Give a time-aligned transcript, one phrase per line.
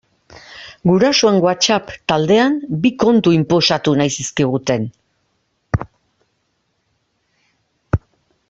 [0.91, 2.55] Gurasoen WhatsApp taldean
[2.85, 4.89] bi kontu inposatu nahi zizkiguten.